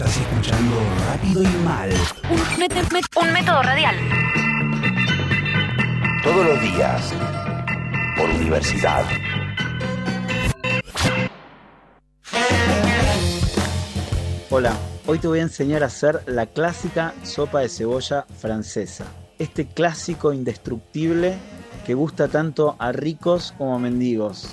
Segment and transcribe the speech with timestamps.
[0.00, 0.76] Estás escuchando
[1.08, 1.90] Rápido y Mal.
[2.30, 3.94] Un, un método radial.
[6.24, 7.12] Todos los días.
[8.16, 9.04] Por universidad.
[14.48, 14.74] Hola,
[15.06, 19.04] hoy te voy a enseñar a hacer la clásica sopa de cebolla francesa.
[19.38, 21.36] Este clásico indestructible
[21.84, 24.48] que gusta tanto a ricos como a mendigos.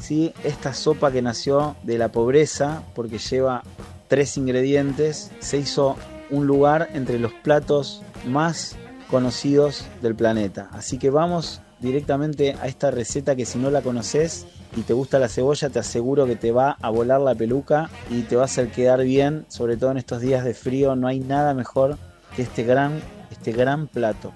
[0.00, 0.34] ¿Sí?
[0.42, 3.62] Esta sopa que nació de la pobreza porque lleva
[4.08, 5.96] tres ingredientes, se hizo
[6.30, 8.76] un lugar entre los platos más
[9.10, 10.68] conocidos del planeta.
[10.72, 15.18] Así que vamos directamente a esta receta que si no la conoces y te gusta
[15.18, 18.44] la cebolla, te aseguro que te va a volar la peluca y te va a
[18.46, 21.96] hacer quedar bien, sobre todo en estos días de frío, no hay nada mejor
[22.34, 24.32] que este gran, este gran plato.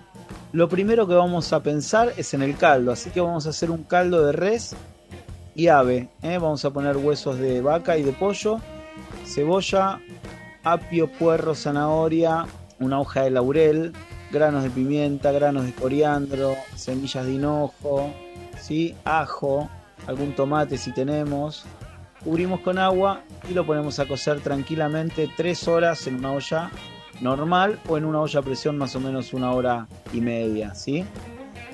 [0.52, 3.70] Lo primero que vamos a pensar es en el caldo, así que vamos a hacer
[3.70, 4.74] un caldo de res
[5.54, 6.08] y ave.
[6.22, 6.38] ¿eh?
[6.38, 8.60] Vamos a poner huesos de vaca y de pollo,
[9.24, 10.00] cebolla,
[10.64, 12.46] apio, puerro, zanahoria,
[12.80, 13.92] una hoja de laurel,
[14.30, 18.12] granos de pimienta, granos de coriandro, semillas de hinojo,
[18.60, 18.94] ¿sí?
[19.04, 19.68] ajo,
[20.06, 21.64] algún tomate si tenemos.
[22.24, 26.70] Cubrimos con agua y lo ponemos a cocer tranquilamente 3 horas en una olla
[27.20, 30.74] normal o en una olla a presión más o menos una hora y media.
[30.74, 31.04] ¿sí?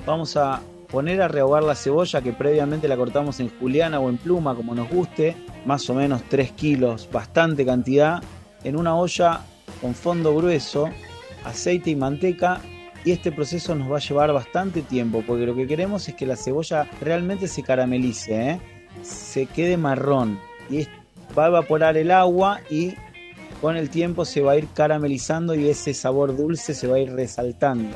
[0.05, 4.17] Vamos a poner a rehogar la cebolla que previamente la cortamos en juliana o en
[4.17, 8.21] pluma como nos guste, más o menos 3 kilos, bastante cantidad,
[8.63, 9.41] en una olla
[9.81, 10.89] con fondo grueso
[11.45, 12.61] aceite y manteca
[13.05, 16.25] y este proceso nos va a llevar bastante tiempo porque lo que queremos es que
[16.25, 18.59] la cebolla realmente se caramelice, ¿eh?
[19.01, 20.87] se quede marrón y
[21.37, 22.95] va a evaporar el agua y
[23.61, 26.99] con el tiempo se va a ir caramelizando y ese sabor dulce se va a
[26.99, 27.95] ir resaltando.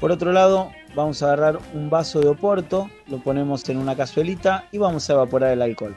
[0.00, 4.68] Por otro lado, vamos a agarrar un vaso de oporto, lo ponemos en una cazuelita
[4.70, 5.96] y vamos a evaporar el alcohol.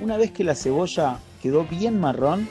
[0.00, 2.48] Una vez que la cebolla quedó bien marrón,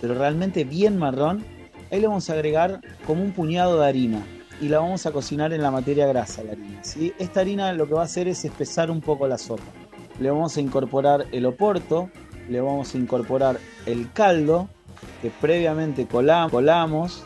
[0.00, 1.44] pero realmente bien marrón,
[1.90, 4.24] Ahí le vamos a agregar como un puñado de harina
[4.60, 6.84] y la vamos a cocinar en la materia grasa la harina.
[6.84, 7.12] ¿sí?
[7.18, 9.64] Esta harina lo que va a hacer es espesar un poco la sopa.
[10.20, 12.08] Le vamos a incorporar el oporto,
[12.48, 14.68] le vamos a incorporar el caldo
[15.20, 17.24] que previamente colamos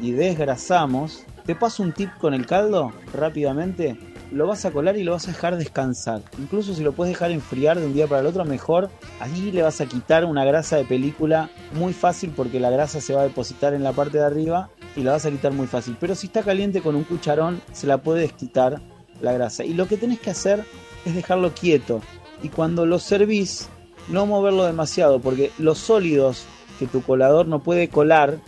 [0.00, 1.24] y desgrasamos.
[1.46, 3.96] Te paso un tip con el caldo rápidamente
[4.32, 6.22] lo vas a colar y lo vas a dejar descansar.
[6.38, 8.90] Incluso si lo puedes dejar enfriar de un día para el otro, mejor.
[9.20, 13.14] Allí le vas a quitar una grasa de película muy fácil porque la grasa se
[13.14, 15.96] va a depositar en la parte de arriba y la vas a quitar muy fácil.
[16.00, 18.80] Pero si está caliente con un cucharón, se la puedes quitar
[19.20, 19.64] la grasa.
[19.64, 20.64] Y lo que tenés que hacer
[21.04, 22.00] es dejarlo quieto.
[22.42, 23.68] Y cuando lo servís,
[24.08, 26.44] no moverlo demasiado porque los sólidos
[26.78, 28.38] que tu colador no puede colar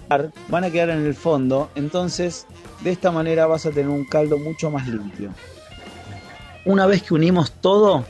[0.49, 1.71] van a quedar en el fondo.
[1.75, 2.47] Entonces,
[2.83, 5.31] de esta manera vas a tener un caldo mucho más limpio.
[6.65, 8.05] Una vez que unimos todo,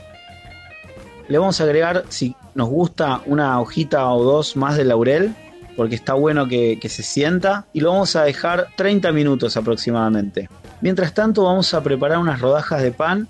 [1.27, 5.35] le vamos a agregar, si nos gusta, una hojita o dos más de laurel,
[5.75, 10.49] porque está bueno que, se sienta, y lo vamos a dejar 30 minutos aproximadamente.
[10.81, 13.27] Mientras tanto vamos a preparar unas rodajas de pan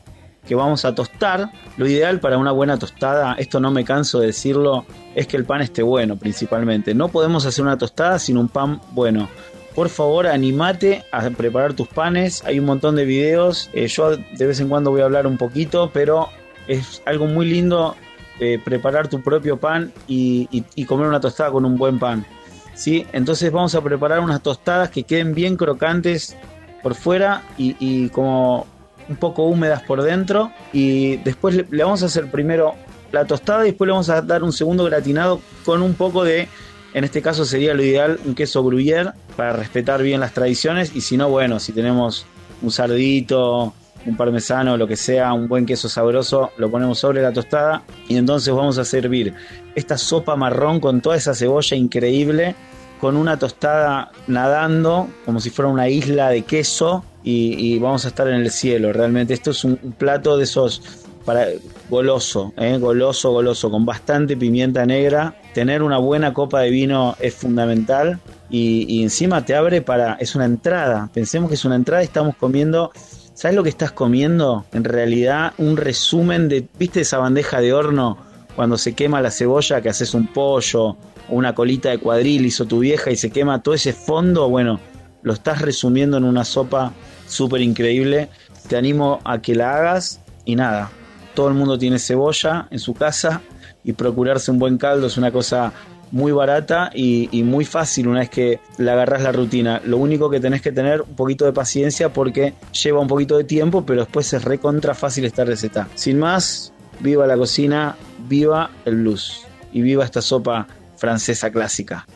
[0.48, 1.50] que vamos a tostar.
[1.78, 5.46] Lo ideal para una buena tostada, esto no me canso de decirlo, es que el
[5.46, 6.94] pan esté bueno principalmente.
[6.94, 9.28] No podemos hacer una tostada sin un pan bueno
[9.76, 12.44] por favor animate a preparar tus panes.
[12.46, 13.70] Hay un montón de videos.
[13.74, 16.30] Eh, yo de vez en cuando voy a hablar un poquito, pero
[16.68, 17.96] es algo muy lindo
[18.40, 22.26] eh, preparar tu propio pan y, comer una tostada con un buen pan.
[22.74, 23.06] ¿sí?
[23.12, 26.38] Entonces vamos a preparar unas tostadas que queden bien crocantes
[26.82, 28.66] por fuera y, como
[29.10, 30.52] un poco húmedas por dentro.
[30.72, 32.76] Y después le vamos a hacer primero
[33.12, 36.48] la tostada y después le vamos a dar un segundo gratinado con un poco de
[36.96, 41.02] en este caso sería lo ideal un queso gruyère para respetar bien las tradiciones y
[41.02, 42.26] si no, bueno, si tenemos
[42.62, 43.74] un sardito,
[44.06, 48.16] un parmesano, lo que sea, un buen queso sabroso, lo ponemos sobre la tostada y
[48.16, 49.34] entonces vamos a servir
[49.76, 52.56] esta sopa marrón con toda esa cebolla increíble,
[53.02, 58.30] con una tostada nadando como si fuera una isla de queso y, vamos a estar
[58.30, 58.94] en el cielo.
[58.94, 60.82] Realmente esto es un plato de esos
[61.26, 61.48] para
[61.90, 62.78] goloso, ¿eh?
[62.78, 65.36] goloso, goloso, con bastante pimienta negra.
[65.56, 70.44] Tener una buena copa de vino es fundamental y, encima te abre para, es una
[70.44, 71.10] entrada.
[71.14, 72.92] Pensemos que es una entrada y estamos comiendo.
[73.34, 74.66] ¿Sabes lo que estás comiendo?
[74.74, 78.18] En realidad, un resumen de, ¿viste esa bandeja de horno
[78.58, 80.98] cuando se quema la cebolla que haces un pollo o
[81.30, 84.50] una colita de cuadril hizo tu vieja y se quema todo ese fondo?
[84.50, 84.82] Bueno,
[85.24, 86.92] lo estás resumiendo en una sopa
[87.28, 88.28] súper increíble.
[88.68, 90.92] Te animo a que la hagas y nada,
[91.34, 93.42] todo el mundo tiene cebolla en su casa
[93.86, 95.72] y procurarse un buen caldo es una cosa
[96.12, 99.82] muy barata y, muy fácil una vez que le agarras la rutina.
[99.86, 102.54] Lo único que tenés que tener un poquito de paciencia porque
[102.84, 105.88] lleva un poquito de tiempo, pero después es recontra fácil esta receta.
[105.96, 107.96] Sin más, viva la cocina,
[108.28, 112.08] viva el blues y viva esta sopa francesa clásica.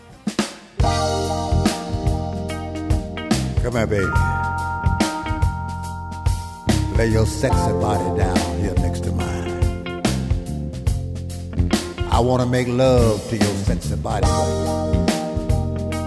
[3.63, 4.05] Come baby.
[6.97, 8.38] Lay your sexy body down
[12.19, 14.27] I want to make love to your sexy body.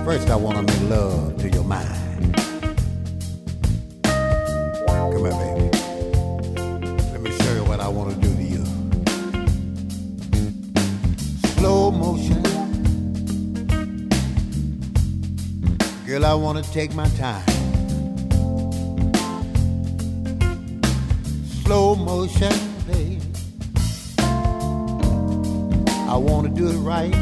[0.04, 2.36] First, I want to make love to your mind.
[4.04, 5.70] Come here, baby.
[7.12, 8.62] Let me show you what I want to do to you.
[11.54, 12.42] Slow motion.
[16.04, 17.42] Girl, I want to take my time.
[21.64, 22.52] Slow motion,
[26.12, 27.14] I want to do it right.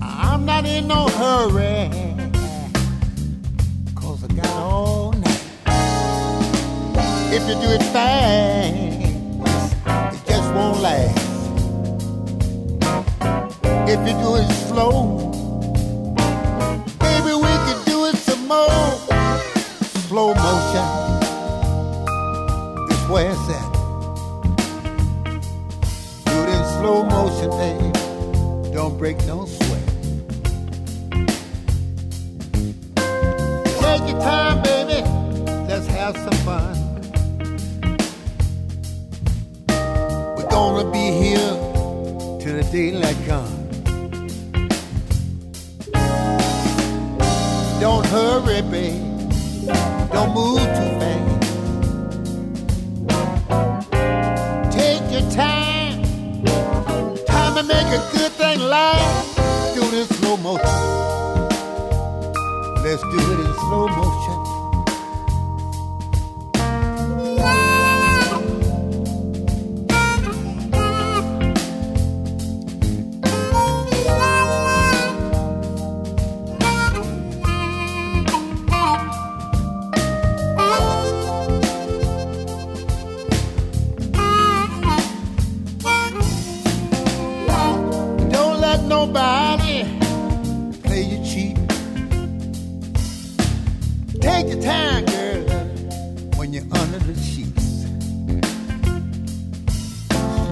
[0.00, 1.90] I'm not in no hurry.
[3.96, 5.42] Cause I got all night.
[7.34, 9.02] If you do it fast,
[10.14, 11.18] it just won't last.
[13.90, 15.16] If you do it slow,
[17.00, 18.92] baby, we can do it some more.
[20.06, 20.86] Slow motion
[22.92, 23.71] is where it's at.
[26.82, 27.90] Slow motion, baby.
[28.74, 29.86] Don't break no sweat.
[33.82, 34.98] Take your time, baby.
[35.68, 36.74] Let's have some fun.
[40.36, 41.52] We're gonna be here
[42.40, 43.60] till the daylight comes.
[47.80, 49.02] Don't hurry, babe.
[50.12, 51.41] Don't move too fast.
[57.72, 59.36] Make a good thing last.
[59.74, 60.76] Do it in slow motion.
[62.84, 64.11] Let's do it in slow motion.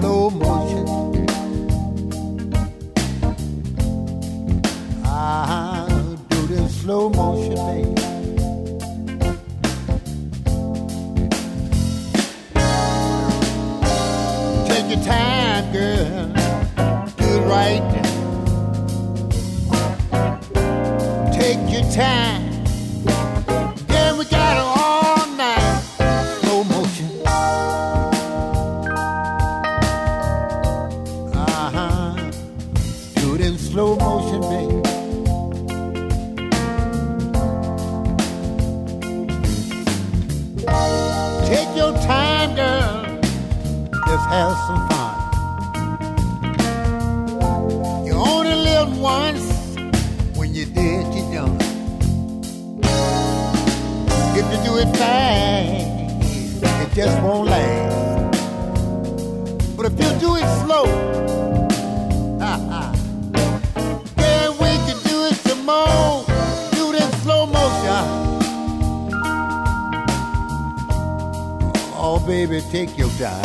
[0.01, 0.87] Slow motion.
[5.05, 5.85] Ah,
[6.27, 7.93] do this slow motion, baby.
[14.65, 16.33] Take your time, girl.
[17.17, 17.85] Do it right.
[21.31, 22.40] Take your time.
[34.01, 34.81] Motion, baby.
[41.47, 43.05] Take your time, girl.
[44.07, 45.13] Let's have some fun.
[48.05, 49.45] You only live once.
[50.37, 51.57] When you did, you done.
[54.33, 55.85] If you do it fast,
[56.83, 58.37] it just won't last.
[59.77, 60.85] But if you do it slow,
[72.31, 73.43] baby, take your time.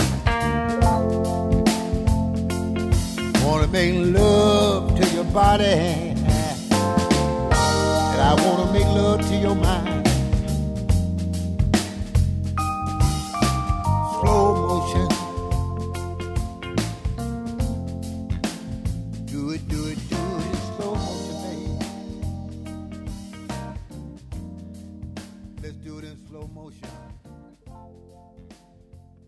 [3.44, 5.64] Wanna make love to your body.
[5.64, 6.24] And
[8.30, 9.95] I wanna make love to your mind.